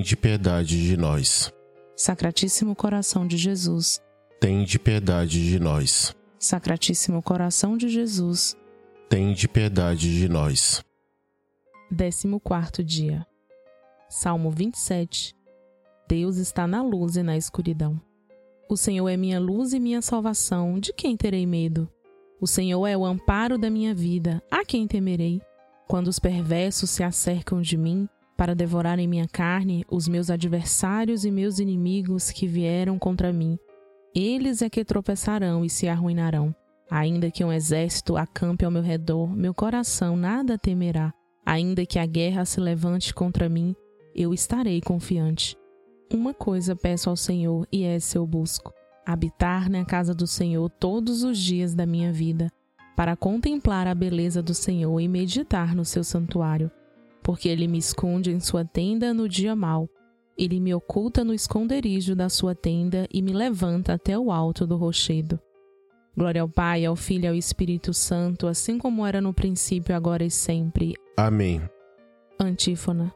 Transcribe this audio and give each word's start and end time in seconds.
de 0.00 0.16
piedade 0.16 0.80
de 0.86 0.96
nós. 0.96 1.52
Sacratíssimo 1.96 2.76
coração 2.76 3.26
de 3.26 3.36
Jesus, 3.36 4.00
de 4.64 4.78
piedade 4.78 5.48
de 5.48 5.58
nós. 5.58 6.14
Sacratíssimo 6.38 7.20
coração 7.20 7.76
de 7.76 7.88
Jesus, 7.88 8.56
de 9.34 9.48
piedade 9.48 10.18
de 10.20 10.28
nós. 10.28 10.84
14 11.90 12.84
dia. 12.84 13.26
Salmo 14.08 14.52
27. 14.52 15.34
Deus 16.08 16.36
está 16.36 16.64
na 16.64 16.80
luz 16.80 17.16
e 17.16 17.22
na 17.24 17.36
escuridão. 17.36 18.00
O 18.70 18.76
Senhor 18.76 19.08
é 19.08 19.16
minha 19.16 19.40
luz 19.40 19.72
e 19.72 19.80
minha 19.80 20.00
salvação, 20.00 20.78
de 20.78 20.92
quem 20.92 21.16
terei 21.16 21.44
medo? 21.44 21.90
O 22.40 22.46
Senhor 22.46 22.86
é 22.86 22.96
o 22.96 23.04
amparo 23.04 23.58
da 23.58 23.68
minha 23.68 23.92
vida, 23.92 24.40
a 24.48 24.64
quem 24.64 24.86
temerei? 24.86 25.42
Quando 25.88 26.06
os 26.06 26.20
perversos 26.20 26.88
se 26.88 27.02
acercam 27.02 27.60
de 27.60 27.76
mim, 27.76 28.08
para 28.42 28.56
devorarem 28.56 29.06
minha 29.06 29.28
carne 29.28 29.84
os 29.88 30.08
meus 30.08 30.28
adversários 30.28 31.24
e 31.24 31.30
meus 31.30 31.60
inimigos 31.60 32.32
que 32.32 32.44
vieram 32.44 32.98
contra 32.98 33.32
mim. 33.32 33.56
Eles 34.12 34.62
é 34.62 34.68
que 34.68 34.84
tropeçarão 34.84 35.64
e 35.64 35.70
se 35.70 35.86
arruinarão. 35.86 36.52
Ainda 36.90 37.30
que 37.30 37.44
um 37.44 37.52
exército 37.52 38.16
acampe 38.16 38.64
ao 38.64 38.70
meu 38.72 38.82
redor, 38.82 39.32
meu 39.32 39.54
coração 39.54 40.16
nada 40.16 40.58
temerá. 40.58 41.14
Ainda 41.46 41.86
que 41.86 42.00
a 42.00 42.04
guerra 42.04 42.44
se 42.44 42.58
levante 42.58 43.14
contra 43.14 43.48
mim, 43.48 43.76
eu 44.12 44.34
estarei 44.34 44.80
confiante. 44.80 45.56
Uma 46.12 46.34
coisa 46.34 46.74
peço 46.74 47.08
ao 47.08 47.16
Senhor 47.16 47.64
e 47.70 47.84
essa 47.84 48.18
eu 48.18 48.26
busco: 48.26 48.72
habitar 49.06 49.70
na 49.70 49.84
casa 49.84 50.12
do 50.12 50.26
Senhor 50.26 50.68
todos 50.68 51.22
os 51.22 51.38
dias 51.38 51.76
da 51.76 51.86
minha 51.86 52.12
vida, 52.12 52.50
para 52.96 53.14
contemplar 53.14 53.86
a 53.86 53.94
beleza 53.94 54.42
do 54.42 54.52
Senhor 54.52 54.98
e 54.98 55.06
meditar 55.06 55.76
no 55.76 55.84
seu 55.84 56.02
santuário 56.02 56.72
porque 57.22 57.48
ele 57.48 57.66
me 57.68 57.78
esconde 57.78 58.30
em 58.30 58.40
sua 58.40 58.64
tenda 58.64 59.14
no 59.14 59.28
dia 59.28 59.54
mau. 59.54 59.88
Ele 60.36 60.58
me 60.58 60.74
oculta 60.74 61.22
no 61.22 61.34
esconderijo 61.34 62.16
da 62.16 62.28
sua 62.28 62.54
tenda 62.54 63.06
e 63.12 63.22
me 63.22 63.32
levanta 63.32 63.94
até 63.94 64.18
o 64.18 64.32
alto 64.32 64.66
do 64.66 64.76
rochedo. 64.76 65.38
Glória 66.16 66.42
ao 66.42 66.48
Pai, 66.48 66.84
ao 66.84 66.94
Filho 66.94 67.24
e 67.24 67.28
ao 67.28 67.34
Espírito 67.34 67.94
Santo, 67.94 68.46
assim 68.46 68.78
como 68.78 69.06
era 69.06 69.20
no 69.20 69.32
princípio, 69.32 69.94
agora 69.94 70.24
e 70.24 70.30
sempre. 70.30 70.94
Amém. 71.16 71.62
Antífona. 72.38 73.14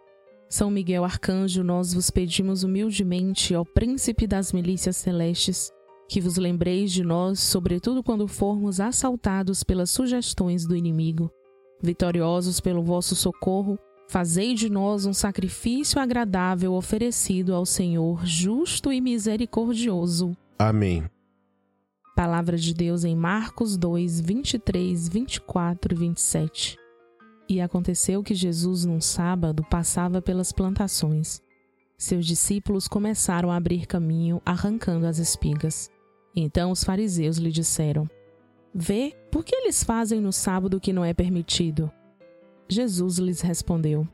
São 0.48 0.70
Miguel 0.70 1.04
Arcanjo, 1.04 1.64
nós 1.64 1.92
vos 1.92 2.10
pedimos 2.10 2.62
humildemente, 2.62 3.54
ao 3.54 3.66
Príncipe 3.66 4.26
das 4.26 4.52
milícias 4.52 4.96
celestes, 4.96 5.70
que 6.08 6.20
vos 6.20 6.36
lembreis 6.36 6.92
de 6.92 7.02
nós, 7.02 7.40
sobretudo 7.40 8.02
quando 8.02 8.28
formos 8.28 8.78
assaltados 8.80 9.64
pelas 9.64 9.90
sugestões 9.90 10.64
do 10.64 10.76
inimigo. 10.76 11.30
Vitoriosos 11.82 12.60
pelo 12.60 12.82
vosso 12.82 13.14
socorro, 13.14 13.78
Fazei 14.08 14.54
de 14.54 14.70
nós 14.70 15.04
um 15.04 15.12
sacrifício 15.12 16.00
agradável 16.00 16.74
oferecido 16.74 17.54
ao 17.54 17.66
Senhor, 17.66 18.24
justo 18.24 18.92
e 18.92 19.00
misericordioso. 19.00 20.36
Amém. 20.58 21.04
Palavra 22.14 22.56
de 22.56 22.72
Deus 22.72 23.04
em 23.04 23.16
Marcos 23.16 23.76
2, 23.76 24.20
23, 24.20 25.08
24 25.08 25.92
e 25.92 25.98
27. 25.98 26.78
E 27.48 27.60
aconteceu 27.60 28.22
que 28.22 28.34
Jesus, 28.34 28.84
num 28.84 29.00
sábado, 29.00 29.64
passava 29.68 30.22
pelas 30.22 30.52
plantações. 30.52 31.42
Seus 31.98 32.24
discípulos 32.24 32.86
começaram 32.88 33.50
a 33.50 33.56
abrir 33.56 33.86
caminho, 33.86 34.40
arrancando 34.44 35.06
as 35.06 35.18
espigas. 35.18 35.90
Então 36.34 36.70
os 36.70 36.84
fariseus 36.84 37.38
lhe 37.38 37.50
disseram: 37.50 38.08
Vê, 38.74 39.14
por 39.30 39.44
que 39.44 39.54
eles 39.54 39.82
fazem 39.82 40.20
no 40.20 40.32
sábado 40.32 40.76
o 40.76 40.80
que 40.80 40.92
não 40.92 41.04
é 41.04 41.12
permitido? 41.12 41.90
Jesus 42.68 43.18
lhes 43.18 43.40
respondeu: 43.40 44.06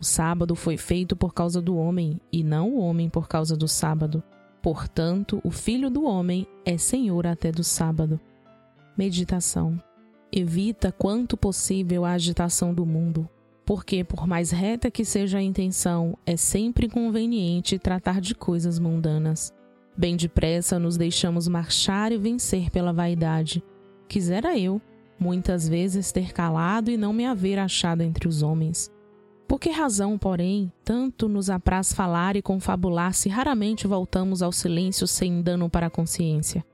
O 0.00 0.04
sábado 0.04 0.54
foi 0.54 0.76
feito 0.76 1.14
por 1.14 1.34
causa 1.34 1.60
do 1.60 1.76
homem, 1.76 2.20
e 2.32 2.42
não 2.42 2.70
o 2.70 2.78
homem 2.78 3.08
por 3.08 3.28
causa 3.28 3.56
do 3.56 3.68
sábado. 3.68 4.22
Portanto, 4.62 5.40
o 5.42 5.50
Filho 5.50 5.90
do 5.90 6.04
Homem 6.04 6.46
é 6.64 6.78
Senhor 6.78 7.26
até 7.26 7.50
do 7.50 7.64
sábado. 7.64 8.20
Meditação. 8.96 9.82
Evita 10.30 10.92
quanto 10.92 11.36
possível 11.36 12.04
a 12.04 12.12
agitação 12.12 12.72
do 12.72 12.86
mundo, 12.86 13.28
porque, 13.66 14.04
por 14.04 14.26
mais 14.26 14.50
reta 14.50 14.90
que 14.90 15.04
seja 15.04 15.38
a 15.38 15.42
intenção, 15.42 16.16
é 16.24 16.36
sempre 16.36 16.88
conveniente 16.88 17.78
tratar 17.78 18.20
de 18.20 18.34
coisas 18.34 18.78
mundanas. 18.78 19.52
Bem 19.96 20.16
depressa 20.16 20.78
nos 20.78 20.96
deixamos 20.96 21.48
marchar 21.48 22.12
e 22.12 22.16
vencer 22.16 22.70
pela 22.70 22.92
vaidade. 22.92 23.62
Quisera 24.08 24.56
eu 24.56 24.80
muitas 25.22 25.68
vezes 25.68 26.10
ter 26.10 26.32
calado 26.32 26.90
e 26.90 26.96
não 26.96 27.12
me 27.12 27.24
haver 27.24 27.58
achado 27.58 28.02
entre 28.02 28.26
os 28.26 28.42
homens. 28.42 28.90
Por 29.46 29.60
que 29.60 29.70
razão, 29.70 30.18
porém, 30.18 30.72
tanto 30.84 31.28
nos 31.28 31.48
apraz 31.48 31.92
falar 31.92 32.36
e 32.36 32.42
confabular 32.42 33.14
se 33.14 33.28
raramente 33.28 33.86
voltamos 33.86 34.42
ao 34.42 34.50
silêncio 34.50 35.06
sem 35.06 35.40
dano 35.40 35.70
para 35.70 35.86
a 35.86 35.90
consciência? 35.90 36.64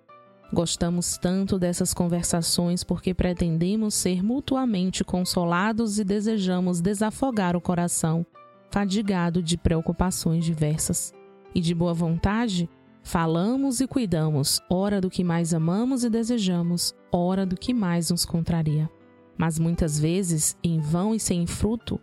Gostamos 0.50 1.18
tanto 1.18 1.58
dessas 1.58 1.92
conversações 1.92 2.82
porque 2.82 3.12
pretendemos 3.12 3.94
ser 3.94 4.22
mutuamente 4.22 5.04
consolados 5.04 5.98
e 5.98 6.04
desejamos 6.04 6.80
desafogar 6.80 7.54
o 7.54 7.60
coração, 7.60 8.24
fadigado 8.70 9.42
de 9.42 9.58
preocupações 9.58 10.44
diversas. 10.44 11.12
E 11.54 11.60
de 11.60 11.74
boa 11.74 11.92
vontade, 11.92 12.68
Falamos 13.08 13.80
e 13.80 13.86
cuidamos, 13.86 14.60
ora 14.68 15.00
do 15.00 15.08
que 15.08 15.24
mais 15.24 15.54
amamos 15.54 16.04
e 16.04 16.10
desejamos, 16.10 16.94
ora 17.10 17.46
do 17.46 17.56
que 17.56 17.72
mais 17.72 18.10
nos 18.10 18.26
contraria. 18.26 18.86
Mas 19.34 19.58
muitas 19.58 19.98
vezes 19.98 20.58
em 20.62 20.78
vão 20.78 21.14
e 21.14 21.18
sem 21.18 21.46
fruto, 21.46 21.98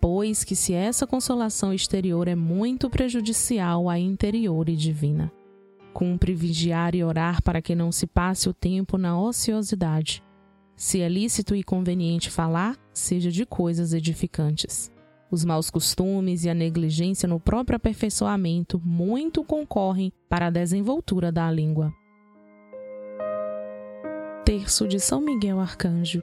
pois 0.00 0.44
que 0.44 0.54
se 0.54 0.72
essa 0.72 1.04
consolação 1.04 1.74
exterior 1.74 2.28
é 2.28 2.36
muito 2.36 2.88
prejudicial 2.88 3.90
à 3.90 3.98
interior 3.98 4.68
e 4.68 4.76
divina. 4.76 5.32
Cumpre 5.92 6.32
vigiar 6.32 6.94
e 6.94 7.02
orar 7.02 7.42
para 7.42 7.60
que 7.60 7.74
não 7.74 7.90
se 7.90 8.06
passe 8.06 8.48
o 8.48 8.54
tempo 8.54 8.96
na 8.96 9.20
ociosidade. 9.20 10.22
Se 10.76 11.00
é 11.00 11.08
lícito 11.08 11.56
e 11.56 11.64
conveniente 11.64 12.30
falar, 12.30 12.76
seja 12.92 13.32
de 13.32 13.44
coisas 13.44 13.92
edificantes. 13.92 14.92
Os 15.30 15.44
maus 15.44 15.70
costumes 15.70 16.44
e 16.44 16.48
a 16.48 16.54
negligência 16.54 17.28
no 17.28 17.40
próprio 17.40 17.76
aperfeiçoamento 17.76 18.80
muito 18.84 19.42
concorrem 19.42 20.12
para 20.28 20.46
a 20.46 20.50
desenvoltura 20.50 21.32
da 21.32 21.50
língua. 21.50 21.92
Terço 24.44 24.86
de 24.86 25.00
São 25.00 25.20
Miguel 25.20 25.58
Arcanjo. 25.58 26.22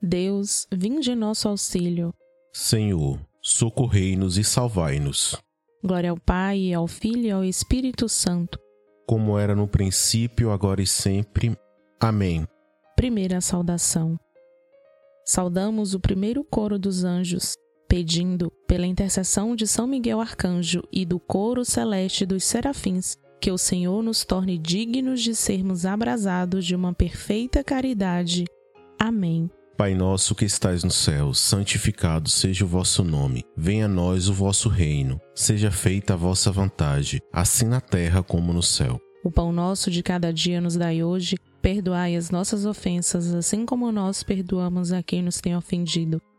Deus, 0.00 0.66
vinde 0.72 1.10
em 1.10 1.16
nosso 1.16 1.48
auxílio. 1.48 2.14
Senhor, 2.52 3.18
socorrei-nos 3.42 4.38
e 4.38 4.44
salvai-nos. 4.44 5.36
Glória 5.82 6.10
ao 6.10 6.18
Pai, 6.18 6.72
ao 6.72 6.86
Filho 6.86 7.26
e 7.26 7.30
ao 7.30 7.44
Espírito 7.44 8.08
Santo 8.08 8.58
como 9.08 9.38
era 9.38 9.56
no 9.56 9.66
princípio, 9.66 10.50
agora 10.50 10.82
e 10.82 10.86
sempre. 10.86 11.56
Amém. 11.98 12.46
Primeira 12.94 13.40
saudação. 13.40 14.20
Saudamos 15.24 15.94
o 15.94 16.00
primeiro 16.00 16.44
coro 16.44 16.78
dos 16.78 17.04
anjos, 17.04 17.54
pedindo, 17.88 18.52
pela 18.66 18.86
intercessão 18.86 19.56
de 19.56 19.66
São 19.66 19.86
Miguel 19.86 20.20
Arcanjo 20.20 20.82
e 20.92 21.06
do 21.06 21.18
coro 21.18 21.64
celeste 21.64 22.26
dos 22.26 22.44
serafins, 22.44 23.16
que 23.40 23.50
o 23.50 23.58
Senhor 23.58 24.02
nos 24.02 24.24
torne 24.24 24.58
dignos 24.58 25.22
de 25.22 25.34
sermos 25.34 25.86
abrasados 25.86 26.66
de 26.66 26.76
uma 26.76 26.92
perfeita 26.92 27.64
caridade. 27.64 28.44
Amém. 28.98 29.50
Pai 29.76 29.94
nosso 29.94 30.34
que 30.34 30.44
estais 30.44 30.82
no 30.82 30.90
céu, 30.90 31.32
santificado 31.32 32.28
seja 32.28 32.64
o 32.64 32.68
vosso 32.68 33.04
nome. 33.04 33.44
Venha 33.56 33.86
a 33.86 33.88
nós 33.88 34.28
o 34.28 34.34
vosso 34.34 34.68
reino. 34.68 35.20
Seja 35.34 35.70
feita 35.70 36.14
a 36.14 36.16
vossa 36.16 36.50
vontade, 36.50 37.22
assim 37.32 37.66
na 37.66 37.80
terra 37.80 38.22
como 38.22 38.52
no 38.52 38.62
céu. 38.62 39.00
O 39.22 39.30
pão 39.30 39.52
nosso 39.52 39.88
de 39.88 40.02
cada 40.02 40.32
dia 40.32 40.60
nos 40.60 40.76
dai 40.76 41.02
hoje. 41.02 41.36
Perdoai 41.62 42.16
as 42.16 42.28
nossas 42.28 42.66
ofensas, 42.66 43.32
assim 43.32 43.64
como 43.64 43.92
nós 43.92 44.22
perdoamos 44.24 44.92
a 44.92 45.02
quem 45.02 45.22
nos 45.22 45.40
tem 45.40 45.56
ofendido. 45.56 46.20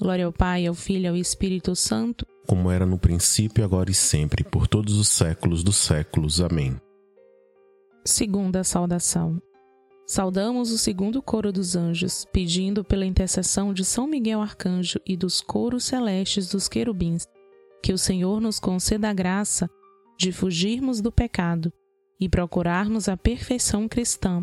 Glória 0.00 0.26
ao 0.26 0.32
Pai, 0.32 0.66
ao 0.66 0.74
Filho 0.74 1.04
e 1.04 1.08
ao 1.08 1.16
Espírito 1.16 1.74
Santo, 1.74 2.26
como 2.48 2.70
era 2.70 2.86
no 2.86 2.98
princípio, 2.98 3.62
agora 3.62 3.90
e 3.90 3.94
sempre, 3.94 4.42
por 4.42 4.66
todos 4.66 4.96
os 4.96 5.08
séculos 5.08 5.62
dos 5.62 5.76
séculos. 5.76 6.40
Amém. 6.40 6.80
Segunda 8.06 8.64
saudação. 8.64 9.38
Saudamos 10.06 10.70
o 10.70 10.78
segundo 10.78 11.20
coro 11.20 11.52
dos 11.52 11.76
anjos, 11.76 12.24
pedindo 12.32 12.82
pela 12.82 13.04
intercessão 13.04 13.74
de 13.74 13.84
São 13.84 14.06
Miguel 14.06 14.40
Arcanjo 14.40 14.98
e 15.04 15.14
dos 15.14 15.42
coros 15.42 15.84
celestes 15.84 16.48
dos 16.48 16.68
querubins, 16.68 17.26
que 17.82 17.92
o 17.92 17.98
Senhor 17.98 18.40
nos 18.40 18.58
conceda 18.58 19.10
a 19.10 19.12
graça 19.12 19.68
de 20.18 20.32
fugirmos 20.32 21.02
do 21.02 21.12
pecado 21.12 21.70
e 22.18 22.30
procurarmos 22.30 23.10
a 23.10 23.16
perfeição 23.18 23.86
cristã. 23.86 24.42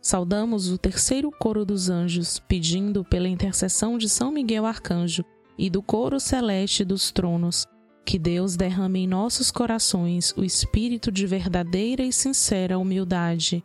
Saudamos 0.00 0.70
o 0.70 0.78
terceiro 0.78 1.30
coro 1.30 1.64
dos 1.64 1.90
anjos, 1.90 2.38
pedindo 2.48 3.04
pela 3.04 3.28
intercessão 3.28 3.98
de 3.98 4.08
São 4.08 4.30
Miguel 4.30 4.64
Arcanjo 4.64 5.24
e 5.58 5.68
do 5.68 5.82
coro 5.82 6.20
celeste 6.20 6.84
dos 6.84 7.10
tronos, 7.10 7.66
que 8.06 8.18
Deus 8.18 8.56
derrame 8.56 9.00
em 9.00 9.06
nossos 9.06 9.50
corações 9.50 10.32
o 10.36 10.44
espírito 10.44 11.10
de 11.10 11.26
verdadeira 11.26 12.02
e 12.02 12.12
sincera 12.12 12.78
humildade 12.78 13.64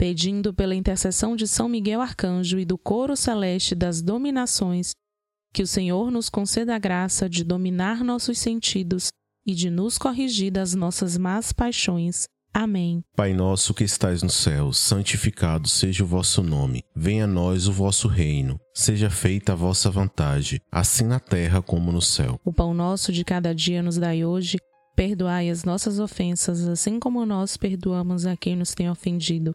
pedindo 0.00 0.54
pela 0.54 0.74
intercessão 0.74 1.36
de 1.36 1.46
São 1.46 1.68
Miguel 1.68 2.00
Arcanjo 2.00 2.58
e 2.58 2.64
do 2.64 2.78
coro 2.78 3.14
celeste 3.14 3.74
das 3.74 4.00
dominações, 4.00 4.92
que 5.52 5.62
o 5.62 5.66
Senhor 5.66 6.10
nos 6.10 6.30
conceda 6.30 6.74
a 6.74 6.78
graça 6.78 7.28
de 7.28 7.44
dominar 7.44 8.02
nossos 8.02 8.38
sentidos 8.38 9.08
e 9.46 9.54
de 9.54 9.68
nos 9.68 9.98
corrigir 9.98 10.50
das 10.50 10.74
nossas 10.74 11.18
más 11.18 11.52
paixões. 11.52 12.24
Amém. 12.50 13.02
Pai 13.14 13.34
nosso 13.34 13.74
que 13.74 13.84
estais 13.84 14.22
no 14.22 14.30
céu, 14.30 14.72
santificado 14.72 15.68
seja 15.68 16.02
o 16.02 16.06
vosso 16.06 16.42
nome. 16.42 16.82
Venha 16.96 17.24
a 17.24 17.28
nós 17.28 17.68
o 17.68 17.72
vosso 17.72 18.08
reino. 18.08 18.58
Seja 18.74 19.10
feita 19.10 19.52
a 19.52 19.54
vossa 19.54 19.90
vontade, 19.90 20.62
assim 20.72 21.04
na 21.04 21.20
terra 21.20 21.60
como 21.60 21.92
no 21.92 22.00
céu. 22.00 22.40
O 22.42 22.54
pão 22.54 22.72
nosso 22.72 23.12
de 23.12 23.22
cada 23.22 23.54
dia 23.54 23.82
nos 23.82 23.98
dai 23.98 24.24
hoje. 24.24 24.56
Perdoai 24.96 25.50
as 25.50 25.62
nossas 25.62 26.00
ofensas, 26.00 26.66
assim 26.66 26.98
como 26.98 27.26
nós 27.26 27.58
perdoamos 27.58 28.24
a 28.24 28.34
quem 28.34 28.56
nos 28.56 28.74
tem 28.74 28.88
ofendido. 28.88 29.54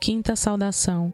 Quinta 0.00 0.34
saudação. 0.34 1.12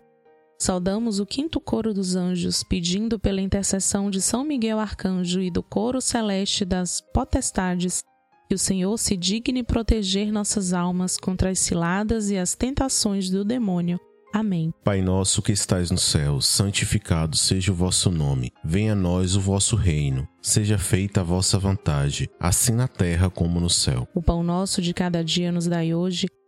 Saudamos 0.61 1.19
o 1.19 1.27
quinto 1.27 1.59
coro 1.59 1.93
dos 1.93 2.15
anjos, 2.15 2.63
pedindo 2.63 3.19
pela 3.19 3.41
intercessão 3.41 4.09
de 4.09 4.23
São 4.23 4.45
Miguel 4.45 4.79
Arcanjo 4.79 5.41
e 5.41 5.51
do 5.51 5.61
coro 5.61 6.01
celeste 6.01 6.65
das 6.65 7.01
potestades 7.13 8.05
que 8.49 8.55
o 8.55 8.59
Senhor 8.59 8.97
se 8.97 9.17
digne 9.17 9.65
proteger 9.65 10.31
nossas 10.31 10.73
almas 10.73 11.17
contra 11.17 11.51
as 11.51 11.59
ciladas 11.59 12.31
e 12.31 12.39
as 12.39 12.55
tentações 12.55 13.29
do 13.29 13.45
demônio. 13.45 13.99
Amém. 14.33 14.73
Pai 14.85 15.03
nosso 15.03 15.43
que 15.43 15.51
estais 15.51 15.91
no 15.91 15.99
céu, 15.99 16.41
santificado 16.41 17.37
seja 17.37 17.73
o 17.73 17.75
vosso 17.75 18.09
nome. 18.09 18.53
Venha 18.65 18.93
a 18.93 18.97
nós 18.97 19.35
o 19.35 19.41
vosso 19.41 19.75
reino. 19.75 20.29
Seja 20.41 20.79
feita 20.79 21.23
a 21.23 21.25
vossa 21.25 21.59
vontade, 21.59 22.31
assim 22.39 22.73
na 22.73 22.87
terra 22.87 23.29
como 23.29 23.59
no 23.59 23.69
céu. 23.69 24.07
O 24.15 24.23
pão 24.23 24.45
nosso 24.45 24.81
de 24.81 24.95
cada 24.95 25.25
dia 25.25 25.51
nos 25.51 25.67
dai 25.67 25.93
hoje. 25.93 26.29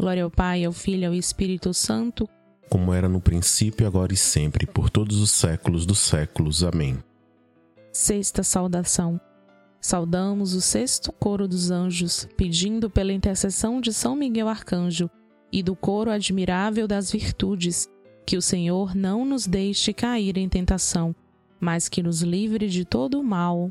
Glória 0.00 0.24
ao 0.24 0.30
Pai, 0.30 0.64
ao 0.64 0.72
Filho 0.72 1.02
e 1.02 1.06
ao 1.06 1.14
Espírito 1.14 1.74
Santo, 1.74 2.26
como 2.70 2.94
era 2.94 3.06
no 3.06 3.20
princípio, 3.20 3.86
agora 3.86 4.14
e 4.14 4.16
sempre, 4.16 4.64
por 4.64 4.88
todos 4.88 5.20
os 5.20 5.30
séculos 5.30 5.84
dos 5.84 5.98
séculos. 5.98 6.64
Amém. 6.64 7.02
Sexta 7.92 8.42
saudação. 8.42 9.20
Saudamos 9.78 10.54
o 10.54 10.60
sexto 10.62 11.12
coro 11.12 11.46
dos 11.46 11.70
anjos, 11.70 12.26
pedindo 12.34 12.88
pela 12.88 13.12
intercessão 13.12 13.78
de 13.78 13.92
São 13.92 14.16
Miguel 14.16 14.48
Arcanjo 14.48 15.10
e 15.52 15.62
do 15.62 15.76
coro 15.76 16.10
admirável 16.10 16.88
das 16.88 17.10
virtudes, 17.12 17.86
que 18.24 18.38
o 18.38 18.42
Senhor 18.42 18.94
não 18.94 19.26
nos 19.26 19.46
deixe 19.46 19.92
cair 19.92 20.38
em 20.38 20.48
tentação, 20.48 21.14
mas 21.60 21.90
que 21.90 22.02
nos 22.02 22.22
livre 22.22 22.68
de 22.68 22.86
todo 22.86 23.20
o 23.20 23.24
mal. 23.24 23.70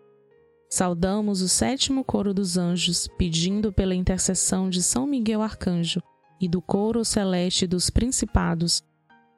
Saudamos 0.73 1.41
o 1.41 1.49
sétimo 1.49 2.01
coro 2.01 2.33
dos 2.33 2.57
anjos, 2.57 3.05
pedindo 3.17 3.73
pela 3.73 3.93
intercessão 3.93 4.69
de 4.69 4.81
São 4.81 5.05
Miguel 5.05 5.41
Arcanjo 5.41 6.01
e 6.39 6.47
do 6.47 6.61
coro 6.61 7.03
celeste 7.03 7.67
dos 7.67 7.89
principados, 7.89 8.81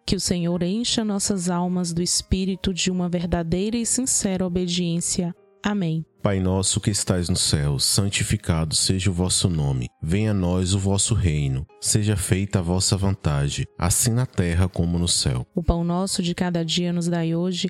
que 0.05 0.15
o 0.15 0.19
Senhor 0.19 0.61
encha 0.61 1.03
nossas 1.03 1.49
almas 1.49 1.91
do 1.91 2.03
espírito 2.03 2.71
de 2.71 2.91
uma 2.91 3.09
verdadeira 3.09 3.75
e 3.75 3.83
sincera 3.83 4.45
obediência. 4.45 5.33
Amém. 5.63 6.05
Pai 6.21 6.39
nosso 6.39 6.79
que 6.79 6.91
estais 6.91 7.29
no 7.29 7.35
céu, 7.35 7.79
santificado 7.79 8.75
seja 8.75 9.09
o 9.09 9.13
vosso 9.13 9.49
nome. 9.49 9.87
Venha 10.03 10.31
a 10.31 10.35
nós 10.35 10.75
o 10.75 10.79
vosso 10.79 11.15
reino. 11.15 11.65
Seja 11.81 12.15
feita 12.15 12.59
a 12.59 12.61
vossa 12.61 12.95
vontade, 12.95 13.65
assim 13.75 14.11
na 14.11 14.27
terra 14.27 14.69
como 14.69 14.99
no 14.99 15.07
céu. 15.07 15.47
O 15.55 15.63
pão 15.63 15.83
nosso 15.83 16.21
de 16.21 16.35
cada 16.35 16.63
dia 16.63 16.93
nos 16.93 17.07
dai 17.07 17.33
hoje. 17.33 17.69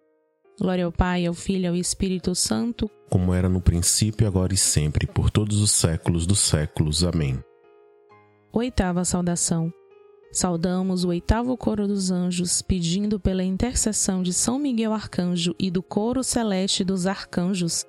Glória 0.61 0.85
ao 0.85 0.91
Pai, 0.91 1.25
ao 1.25 1.33
Filho 1.33 1.63
e 1.63 1.67
ao 1.67 1.75
Espírito 1.75 2.35
Santo, 2.35 2.87
como 3.09 3.33
era 3.33 3.49
no 3.49 3.59
princípio, 3.59 4.27
agora 4.27 4.53
e 4.53 4.57
sempre, 4.57 5.07
por 5.07 5.31
todos 5.31 5.59
os 5.59 5.71
séculos 5.71 6.27
dos 6.27 6.37
séculos. 6.37 7.03
Amém. 7.03 7.43
Oitava 8.53 9.03
saudação. 9.03 9.73
Saudamos 10.31 11.03
o 11.03 11.09
oitavo 11.09 11.57
coro 11.57 11.87
dos 11.87 12.11
anjos, 12.11 12.61
pedindo 12.61 13.19
pela 13.19 13.43
intercessão 13.43 14.21
de 14.21 14.31
São 14.31 14.59
Miguel 14.59 14.93
Arcanjo 14.93 15.55
e 15.57 15.71
do 15.71 15.81
coro 15.81 16.23
celeste 16.23 16.83
dos 16.83 17.07
arcanjos, 17.07 17.83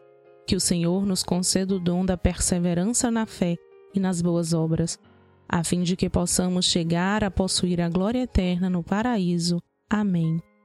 que 0.47 0.57
o 0.57 0.61
Senhor 0.61 1.05
nos 1.05 1.23
conceda 1.23 1.75
o 1.75 1.79
dom 1.79 2.07
da 2.07 2.17
perseverança 2.17 3.11
na 3.11 3.27
fé 3.27 3.59
e 3.95 4.01
nas 4.01 4.23
boas 4.23 4.55
obras, 4.55 4.99
a 5.47 5.63
fim 5.63 5.83
de 5.83 5.95
que 5.95 6.09
possamos 6.09 6.65
chegar 6.65 7.23
a 7.23 7.31
possuir 7.31 7.83
a 7.83 7.89
glória 7.91 8.23
eterna 8.23 8.71
no 8.71 8.83
paraíso. 8.83 9.61
Amém. 9.91 10.41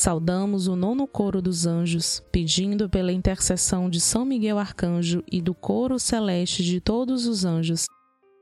Saudamos 0.00 0.66
o 0.66 0.74
nono 0.74 1.06
coro 1.06 1.42
dos 1.42 1.66
anjos, 1.66 2.22
pedindo 2.32 2.88
pela 2.88 3.12
intercessão 3.12 3.90
de 3.90 4.00
São 4.00 4.24
Miguel 4.24 4.58
Arcanjo 4.58 5.22
e 5.30 5.42
do 5.42 5.52
coro 5.52 5.98
celeste 5.98 6.64
de 6.64 6.80
todos 6.80 7.26
os 7.26 7.44
anjos, 7.44 7.84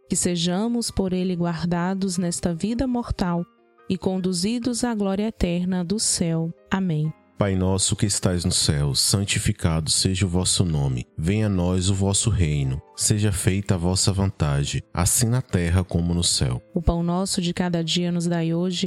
que 0.08 0.14
sejamos 0.14 0.88
por 0.88 1.12
ele 1.12 1.34
guardados 1.34 2.16
nesta 2.16 2.54
vida 2.54 2.86
mortal 2.86 3.44
e 3.90 3.98
conduzidos 3.98 4.84
à 4.84 4.94
glória 4.94 5.26
eterna 5.26 5.84
do 5.84 5.98
céu. 5.98 6.54
Amém. 6.70 7.12
Pai 7.36 7.56
nosso 7.56 7.96
que 7.96 8.06
estais 8.06 8.44
no 8.44 8.52
céu, 8.52 8.94
santificado 8.94 9.90
seja 9.90 10.26
o 10.26 10.28
vosso 10.28 10.64
nome. 10.64 11.06
Venha 11.18 11.46
a 11.46 11.50
nós 11.50 11.90
o 11.90 11.94
vosso 11.94 12.30
reino. 12.30 12.80
Seja 12.96 13.32
feita 13.32 13.74
a 13.74 13.78
vossa 13.78 14.12
vontade, 14.12 14.84
assim 14.94 15.26
na 15.26 15.42
terra 15.42 15.82
como 15.82 16.14
no 16.14 16.22
céu. 16.22 16.62
O 16.72 16.80
pão 16.80 17.02
nosso 17.02 17.42
de 17.42 17.52
cada 17.52 17.82
dia 17.82 18.12
nos 18.12 18.28
dai 18.28 18.54
hoje. 18.54 18.86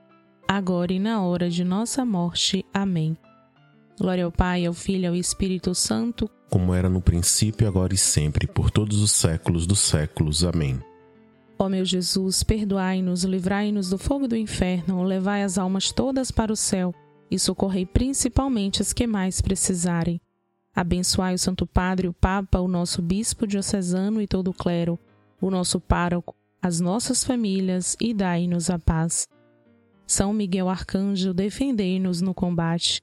agora 0.55 0.91
e 0.91 0.99
na 0.99 1.21
hora 1.21 1.49
de 1.49 1.63
nossa 1.63 2.03
morte. 2.03 2.65
Amém. 2.73 3.17
Glória 3.97 4.25
ao 4.25 4.31
Pai, 4.31 4.65
ao 4.65 4.73
Filho 4.73 5.03
e 5.03 5.07
ao 5.07 5.15
Espírito 5.15 5.73
Santo, 5.73 6.29
como 6.49 6.73
era 6.73 6.89
no 6.89 6.99
princípio, 6.99 7.65
agora 7.65 7.93
e 7.93 7.97
sempre, 7.97 8.45
por 8.45 8.69
todos 8.69 9.01
os 9.01 9.11
séculos 9.11 9.65
dos 9.65 9.79
séculos. 9.79 10.43
Amém. 10.43 10.81
Ó 11.57 11.69
meu 11.69 11.85
Jesus, 11.85 12.43
perdoai-nos, 12.43 13.23
livrai-nos 13.23 13.89
do 13.89 13.97
fogo 13.97 14.27
do 14.27 14.35
inferno, 14.35 15.03
levai 15.03 15.43
as 15.43 15.57
almas 15.57 15.93
todas 15.93 16.29
para 16.29 16.51
o 16.51 16.55
céu 16.55 16.93
e 17.29 17.39
socorrei 17.39 17.85
principalmente 17.85 18.81
as 18.81 18.91
que 18.91 19.07
mais 19.07 19.39
precisarem. 19.39 20.19
Abençoai 20.75 21.35
o 21.35 21.39
Santo 21.39 21.65
Padre, 21.65 22.09
o 22.09 22.13
Papa, 22.13 22.59
o 22.59 22.67
nosso 22.67 23.01
Bispo 23.01 23.47
diocesano 23.47 24.21
e 24.21 24.27
todo 24.27 24.49
o 24.49 24.53
clero, 24.53 24.99
o 25.39 25.49
nosso 25.49 25.79
pároco, 25.79 26.35
as 26.61 26.81
nossas 26.81 27.23
famílias 27.23 27.95
e 28.01 28.13
dai-nos 28.13 28.69
a 28.69 28.77
paz. 28.77 29.25
São 30.11 30.33
Miguel 30.33 30.67
Arcanjo, 30.67 31.33
defendei-nos 31.33 32.19
no 32.19 32.33
combate. 32.33 33.01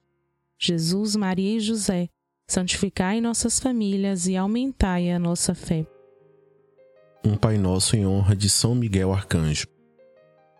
Jesus, 0.58 1.16
Maria 1.16 1.56
e 1.56 1.58
José, 1.58 2.10
santificai 2.46 3.18
nossas 3.18 3.58
famílias 3.58 4.26
e 4.26 4.36
aumentai 4.36 5.10
a 5.10 5.18
nossa 5.18 5.54
fé. 5.54 5.86
Um 7.24 7.34
Pai 7.34 7.56
Nosso 7.56 7.96
em 7.96 8.06
honra 8.06 8.36
de 8.36 8.50
São 8.50 8.74
Miguel 8.74 9.10
Arcanjo. 9.10 9.66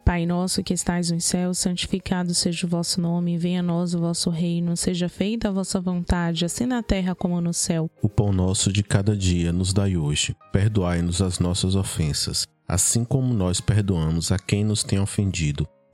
Pai 0.07 0.25
nosso 0.25 0.63
que 0.63 0.73
estais 0.73 1.11
nos 1.11 1.25
céus, 1.25 1.59
santificado 1.59 2.33
seja 2.33 2.67
o 2.67 2.71
vosso 2.71 2.99
nome, 2.99 3.37
venha 3.37 3.61
a 3.61 3.63
nós 3.63 3.93
o 3.93 3.99
vosso 3.99 4.31
reino, 4.31 4.75
seja 4.75 5.07
feita 5.07 5.51
a 5.51 5.53
vossa 5.53 5.79
vontade, 5.79 6.47
assim 6.47 6.65
na 6.65 6.83
terra 6.83 7.15
como 7.15 7.43
no 7.43 7.53
céu. 7.53 7.91
O 8.01 8.09
pão 8.09 8.33
nosso 8.33 8.73
de 8.73 8.83
cada 8.83 9.15
dia 9.15 9.53
nos 9.53 9.75
dai 9.75 9.99
hoje. 9.99 10.35
Perdoai-nos 10.51 11.21
as 11.21 11.39
nossas 11.39 11.75
ofensas, 11.75 12.47
assim 12.67 13.05
como 13.05 13.35
nós 13.35 13.61
perdoamos 13.61 14.33
a 14.33 14.39
quem 14.39 14.65
nos 14.65 14.83
tem 14.83 14.99
ofendido, 14.99 15.69